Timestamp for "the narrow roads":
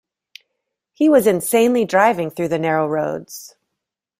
2.47-3.55